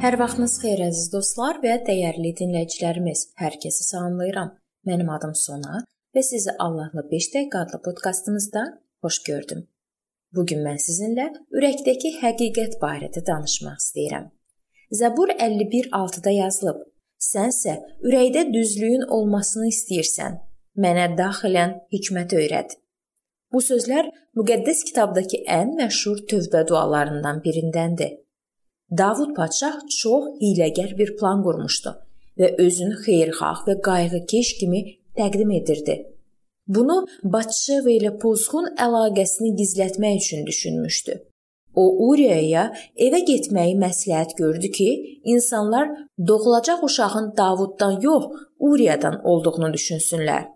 Hər 0.00 0.14
vaxtınız 0.16 0.52
xeyir 0.62 0.80
əziz 0.86 1.10
dostlar 1.12 1.58
və 1.60 1.74
dəyərli 1.84 2.30
dinləyicilərimiz. 2.38 3.34
Hər 3.36 3.58
kəsi 3.60 3.84
salamlayıram. 3.84 4.54
Mənim 4.88 5.10
adım 5.12 5.34
Sona 5.36 5.82
və 6.16 6.22
sizi 6.24 6.54
Allahla 6.64 7.02
5 7.10 7.26
dəqiqə 7.34 7.58
adlı 7.60 7.80
podkastımızda 7.84 8.62
xoş 9.04 9.18
gördüm. 9.26 9.60
Bu 10.32 10.46
gün 10.48 10.62
mən 10.64 10.80
sizinlə 10.80 11.26
ürəkdəki 11.52 12.14
həqiqət 12.22 12.78
barədə 12.80 13.20
danışmaq 13.26 13.76
istəyirəm. 13.82 14.30
Zəbur 15.00 15.34
51:6-da 15.36 16.34
yazılıb: 16.36 16.80
Sənsə 17.28 17.76
ürəkdə 18.00 18.46
düzlüyün 18.54 19.04
olmasını 19.18 19.68
istəyirsən. 19.74 20.40
Mənə 20.80 21.10
daxilən 21.20 21.76
hikmət 21.92 22.32
öyrət. 22.40 22.78
Bu 23.52 23.60
sözlər 23.68 24.08
müqəddəs 24.40 24.82
kitabdakı 24.88 25.44
ən 25.60 25.76
məşhur 25.84 26.24
tövbə 26.32 26.64
dualarından 26.72 27.44
birindəndir. 27.44 28.16
Davud 28.98 29.36
padşah 29.36 29.76
çox 30.02 30.24
hiyləgər 30.40 30.96
bir 30.98 31.12
plan 31.18 31.44
qurmuşdu 31.46 31.92
və 32.40 32.48
özünü 32.64 32.96
xeyirxah 33.04 33.60
və 33.68 33.76
qayğıkeş 33.86 34.48
kimi 34.58 34.80
təqdim 35.18 35.52
edirdi. 35.58 35.96
Bunu 36.66 36.96
Batşeva 37.22 37.90
ilə 37.94 38.12
pozğun 38.22 38.66
əlaqəsini 38.86 39.54
gizlətmək 39.60 40.18
üçün 40.22 40.46
düşünmüşdü. 40.46 41.16
O 41.74 41.84
Uriyaya 42.08 42.64
evə 43.06 43.22
getməyi 43.30 43.78
məsləhət 43.78 44.34
gördü 44.42 44.70
ki, 44.74 44.88
insanlar 45.24 45.88
doğulacaq 46.28 46.82
uşağın 46.82 47.32
Davuddan 47.36 48.00
yox, 48.00 48.24
Uriyadan 48.58 49.20
olduğunu 49.24 49.70
düşünsünlər. 49.76 50.48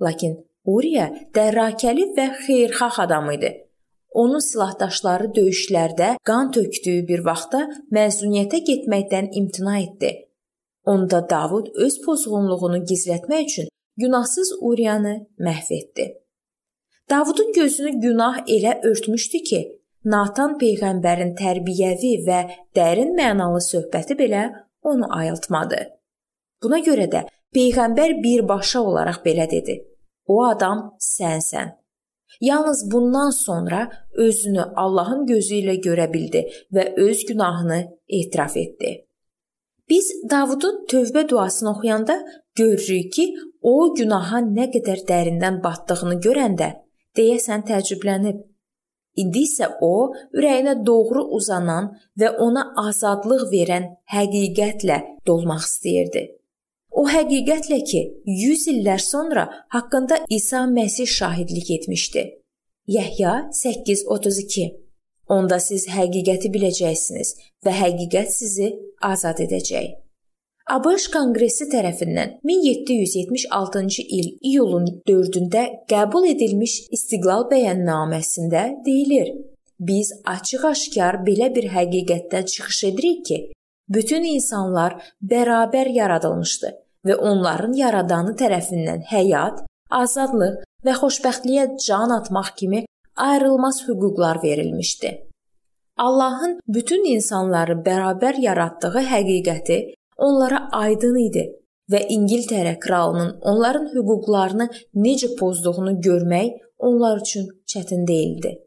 Lakin 0.00 0.36
Uriya 0.64 1.10
dərrakəli 1.36 2.10
və 2.16 2.32
xeyirxah 2.44 3.00
adam 3.08 3.32
idi 3.32 3.63
Onun 4.14 4.42
silahdaşları 4.50 5.32
döyüşlərdə 5.36 6.08
qan 6.28 6.50
tökdüyü 6.54 7.02
bir 7.08 7.24
vaxtda 7.26 7.64
məzuniyyətə 7.96 8.60
getməkdən 8.68 9.30
imtina 9.40 9.78
etdi. 9.82 10.12
Onda 10.84 11.24
Davud 11.30 11.72
öz 11.74 12.00
pozğunluğunu 12.04 12.84
gizlətmək 12.90 13.48
üçün 13.50 13.68
günahsız 13.96 14.52
Uriyanı 14.60 15.14
məhv 15.38 15.72
etdi. 15.80 16.06
Davudun 17.10 17.52
gözünü 17.52 18.00
günah 18.00 18.38
elə 18.46 18.80
örtmüşdü 18.86 19.38
ki, 19.48 19.60
Natan 20.04 20.58
peyğəmbərin 20.60 21.32
tərbiyəvi 21.38 22.10
və 22.26 22.40
dərin 22.76 23.14
mənalı 23.16 23.60
söhbəti 23.64 24.16
belə 24.18 24.42
onu 24.84 25.08
ayıltmadı. 25.18 25.78
Buna 26.62 26.80
görə 26.84 27.06
də 27.14 27.22
peyğəmbər 27.56 28.18
birbaşa 28.24 28.80
olaraq 28.80 29.22
belə 29.24 29.46
dedi: 29.50 29.78
"O 30.26 30.44
adam 30.44 30.90
sənsən." 31.00 31.72
Yalnız 32.40 32.90
bundan 32.92 33.30
sonra 33.30 33.90
özünü 34.12 34.62
Allahın 34.76 35.26
gözü 35.26 35.54
ilə 35.62 35.76
görə 35.86 36.12
bildi 36.12 36.44
və 36.72 36.94
öz 36.96 37.24
günahını 37.28 37.80
etiraf 38.08 38.56
etdi. 38.56 39.04
Biz 39.88 40.06
Davudun 40.30 40.86
tövbə 40.88 41.28
duasını 41.28 41.70
oxuyanda 41.70 42.16
görürük 42.54 43.12
ki, 43.12 43.34
o 43.62 43.94
günaha 43.94 44.40
nə 44.40 44.70
qədər 44.72 45.04
dərindən 45.08 45.60
batdığını 45.64 46.16
görəndə 46.26 46.70
deyəsən 47.16 47.66
təəccüblənib. 47.68 48.40
İndi 49.20 49.44
isə 49.46 49.68
o 49.80 50.12
ürəyinə 50.34 50.74
doğru 50.86 51.22
uzanan 51.36 51.92
və 52.18 52.32
ona 52.46 52.64
azadlıq 52.88 53.44
verən 53.52 53.90
həqiqətlə 54.14 54.98
dolmaq 55.26 55.68
istəyirdi. 55.68 56.24
O 56.94 57.02
həqiqətlə 57.10 57.80
ki, 57.90 58.00
100 58.24 58.68
illər 58.72 59.00
sonra 59.02 59.48
haqqında 59.74 60.18
İsa 60.30 60.60
Məsih 60.76 61.06
şahidlik 61.06 61.70
etmişdi. 61.70 62.22
Yəhya 62.88 63.32
8:32 63.52 64.66
Onda 65.28 65.58
siz 65.58 65.88
həqiqəti 65.96 66.50
biləcəksiniz 66.54 67.32
və 67.66 67.72
həqiqət 67.80 68.30
sizi 68.30 68.68
azad 69.02 69.42
edəcək. 69.46 69.88
ABŞ 70.76 71.08
Konqresi 71.16 71.66
tərəfindən 71.72 72.36
1776-cı 72.50 74.02
il 74.18 74.28
iyulun 74.50 74.86
4-də 75.08 75.64
qəbul 75.90 76.28
edilmiş 76.30 76.76
İstiqlal 76.96 77.48
bəyannaməsində 77.50 78.62
deyilir: 78.86 79.34
Biz 79.80 80.12
açıq-aşkar 80.36 81.20
belə 81.26 81.50
bir 81.56 81.68
həqiqətdən 81.74 82.46
çıxış 82.54 82.84
edirik 82.92 83.26
ki, 83.26 83.38
bütün 83.88 84.24
insanlar 84.36 84.96
bərabər 85.32 85.90
yaradılmışdı 85.98 86.83
və 87.06 87.16
onların 87.30 87.74
yaradanı 87.78 88.34
tərəfindən 88.40 89.04
həyat, 89.10 89.62
azadlıq 89.90 90.62
və 90.84 90.96
xoşbəxtliyə 91.00 91.66
can 91.86 92.14
atmaq 92.18 92.54
kimi 92.56 92.84
ayrılmaz 93.16 93.82
hüquqlar 93.88 94.42
verilmişdi. 94.42 95.10
Allahın 95.96 96.58
bütün 96.68 97.04
insanları 97.14 97.76
bərabər 97.86 98.40
yaratdığı 98.40 99.04
həqiqəti 99.12 99.78
onlara 100.18 100.68
aydın 100.72 101.18
idi 101.28 101.44
və 101.92 102.00
İngiltərə 102.16 102.78
kralının 102.80 103.36
onların 103.40 103.86
hüquqlarını 103.94 104.68
necə 105.06 105.36
pozduğunu 105.38 106.00
görmək 106.00 106.50
onlar 106.78 107.20
üçün 107.20 107.46
çətin 107.70 108.06
değildi. 108.08 108.58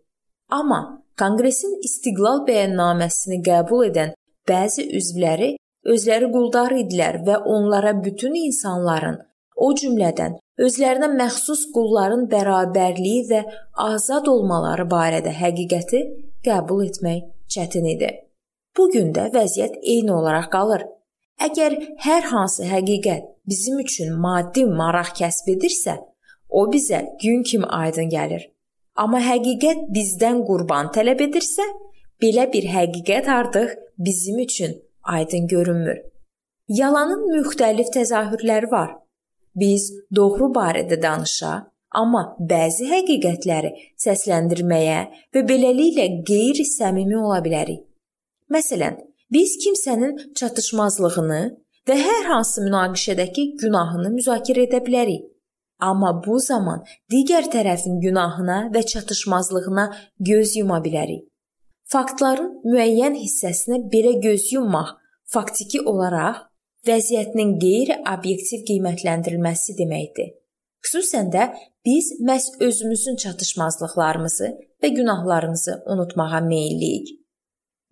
Amma 0.49 1.03
Konqresin 1.19 1.79
İstiqlal 1.83 2.43
bəyannaməsini 2.47 3.39
qəbul 3.45 3.87
edən 3.89 4.11
bəzi 4.49 4.83
üzvləri 4.99 5.55
özləri 5.93 6.29
quldar 6.33 6.75
idilər 6.81 7.21
və 7.27 7.37
onlara 7.55 7.93
bütün 8.03 8.35
insanların, 8.39 9.17
o 9.55 9.71
cümlədən 9.81 10.37
özlərinə 10.65 11.09
məxsus 11.15 11.67
qulların 11.73 12.27
bərabərliyi 12.31 13.23
və 13.31 13.41
azad 13.87 14.27
olmaları 14.33 14.87
barədə 14.91 15.33
həqiqəti 15.41 16.03
qəbul 16.45 16.85
etmək 16.87 17.23
çətin 17.53 17.87
idi. 17.93 18.11
Bu 18.77 18.89
gün 18.93 19.13
də 19.15 19.29
vəziyyət 19.33 19.79
eyni 19.81 20.13
olaraq 20.13 20.51
qalır. 20.53 20.83
Əgər 21.47 21.73
hər 22.05 22.29
hansı 22.31 22.65
həqiqət 22.69 23.25
bizim 23.49 23.79
üçün 23.81 24.13
maddi 24.21 24.65
maraq 24.65 25.13
kəsb 25.19 25.51
edirsə, 25.55 25.97
o 26.49 26.65
bizə 26.71 27.03
gün 27.21 27.43
kimi 27.43 27.69
aydın 27.81 28.09
gəlir. 28.13 28.47
Amma 28.97 29.21
həqiqət 29.21 29.89
bizdən 29.93 30.41
qurban 30.49 30.89
tələb 30.93 31.21
edirsə, 31.27 31.65
belə 32.21 32.47
bir 32.53 32.69
həqiqət 32.73 33.29
artıq 33.29 33.75
bizim 33.97 34.39
üçün 34.45 34.73
aydın 35.16 35.47
görünmür. 35.47 35.97
Yalanın 36.68 37.23
müxtəlif 37.34 37.91
təzahürləri 37.95 38.72
var. 38.72 38.95
Biz 39.56 39.84
doğru 40.16 40.51
barədə 40.57 41.01
danışa, 41.01 41.51
amma 42.01 42.23
bəzi 42.51 42.90
həqiqətləri 42.91 43.72
səsləndirməyə 44.03 45.00
və 45.34 45.44
beləliklə 45.51 46.07
qeyri-səmimi 46.29 47.17
ola 47.17 47.40
bilərik. 47.46 47.85
Məsələn, 48.53 49.00
biz 49.31 49.56
kimsənin 49.63 50.34
çatışmazlığını 50.40 51.41
və 51.88 51.96
hər 52.03 52.28
hansı 52.31 52.63
münaqişədəki 52.67 53.47
günahını 53.63 54.12
müzakirə 54.17 54.67
edə 54.67 54.84
bilərik. 54.85 55.25
Amma 55.79 56.12
bu 56.25 56.40
zaman 56.41 56.84
digər 57.12 57.50
tərəfin 57.53 58.00
günahına 58.01 58.59
və 58.73 58.85
çatışmazlığına 58.91 59.85
göz 60.19 60.56
yuma 60.57 60.79
bilərik. 60.85 61.28
Faktların 61.87 62.49
müəyyən 62.67 63.15
hissəsinə 63.15 63.77
belə 63.91 64.17
göz 64.23 64.49
yummaq 64.51 64.89
faktiki 65.31 65.79
olaraq 65.87 66.41
vəziyyətinin 66.87 67.53
qeyri-obyektiv 67.61 68.65
qiymətləndirilməsi 68.67 69.75
deməkdir. 69.77 70.33
Xüsusən 70.83 71.31
də 71.31 71.45
biz 71.87 72.09
məhz 72.27 72.49
özümüzün 72.67 73.15
çatışmazlıqlarımızı 73.23 74.49
və 74.83 74.87
günahlarımızı 74.99 75.77
unutmağa 75.93 76.41
meyllik. 76.49 77.07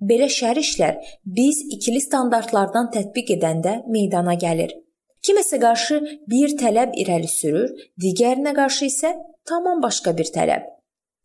Belə 0.02 0.28
şər 0.28 0.60
işlər 0.60 1.00
biz 1.38 1.62
ikili 1.78 2.02
standartlardan 2.04 2.92
tətbiq 2.92 3.32
edəndə 3.38 3.78
meydana 3.88 4.36
gəlir. 4.36 4.76
Kiməsə 5.24 5.60
qarşı 5.62 6.02
bir 6.30 6.58
tələb 6.60 7.00
irəli 7.02 7.32
sürür, 7.32 7.72
digərinə 8.04 8.52
qarşı 8.60 8.90
isə 8.92 9.16
tamam 9.48 9.80
başqa 9.84 10.18
bir 10.18 10.28
tələb. 10.36 10.68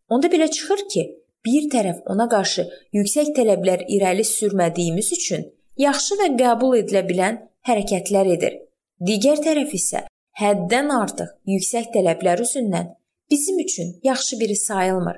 Onda 0.08 0.30
belə 0.30 0.50
çıxır 0.50 0.86
ki, 0.92 1.02
bir 1.46 1.68
tərəf 1.72 2.02
ona 2.12 2.26
qarşı 2.28 2.66
yüksək 2.96 3.32
tələblər 3.36 3.86
irəli 3.96 4.24
sürmədiyimiz 4.28 5.12
üçün 5.16 5.46
yaxşı 5.80 6.18
və 6.20 6.28
qəbul 6.40 6.76
edilə 6.82 7.02
bilən 7.08 7.40
hərəkətlər 7.68 8.32
edir. 8.36 8.58
Digər 9.00 9.40
tərəf 9.44 9.74
isə 9.76 10.04
həddən 10.40 10.92
artıq 10.92 11.32
yüksək 11.54 11.90
tələblər 11.94 12.42
üzündən 12.44 12.94
bizim 13.30 13.58
üçün 13.64 13.98
yaxşı 14.04 14.40
biri 14.40 14.56
sayılmır. 14.56 15.16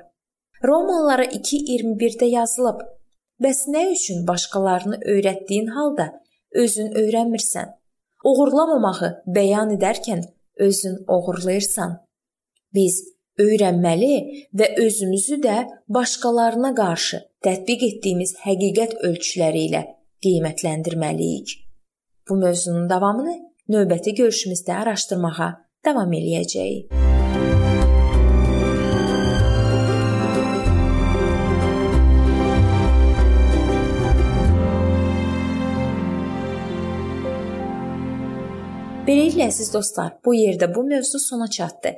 Romalılara 0.63 1.25
2:21-də 1.25 2.25
yazılıb: 2.25 2.79
Bəs 3.43 3.65
nə 3.67 3.91
üçün 3.91 4.27
başqalarını 4.27 4.99
öyrətdiyin 5.13 5.67
halda 5.75 6.05
özün 6.51 6.93
öyrənmirsən? 7.01 7.73
Oğurlamamağı 8.23 9.09
bəyan 9.27 9.75
edərkən 9.77 10.23
özün 10.57 10.95
oğurlayırsan. 11.07 11.97
Biz 12.73 13.12
öyrənməli 13.39 14.15
və 14.53 14.69
özümüzü 14.85 15.39
də 15.43 15.55
başqalarına 15.89 16.73
qarşı 16.77 17.21
tətbiq 17.45 17.87
etdiyimiz 17.89 18.35
həqiqət 18.45 18.99
ölçüləri 19.09 19.65
ilə 19.69 19.83
qiymətləndirməliyik. 20.23 21.55
Bu 22.29 22.37
mövzunun 22.39 22.89
davamını 22.89 23.35
növbəti 23.73 24.15
görüşümüzdə 24.19 24.77
araşdırmağa 24.83 25.49
davam 25.85 26.13
eləyəcəyik. 26.19 26.93
Beləliklə 39.03 39.49
əziz 39.51 39.67
dostlar, 39.73 40.13
bu 40.23 40.31
yerdə 40.31 40.69
bu 40.75 40.85
mövzu 40.87 41.19
sona 41.19 41.49
çatdı. 41.51 41.97